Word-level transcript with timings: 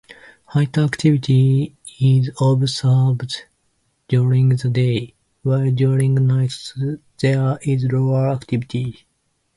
Higher 0.45 0.65
activity 0.79 1.75
is 1.99 2.31
observed 2.41 3.43
during 4.07 4.49
the 4.49 4.67
day, 4.67 5.13
while 5.43 5.69
during 5.69 6.15
night 6.25 6.57
there 7.21 7.59
is 7.61 7.83
lower 7.83 8.29
activity. 8.31 9.05